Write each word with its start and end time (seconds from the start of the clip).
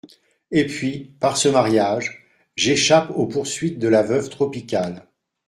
Et 0.49 0.65
puis, 0.65 1.13
par 1.19 1.37
ce 1.37 1.47
mariage, 1.47 2.25
j’échappe 2.55 3.11
aux 3.11 3.27
poursuites 3.27 3.77
de 3.77 3.87
la 3.87 4.01
veuve 4.01 4.29
Tropical. 4.29 5.05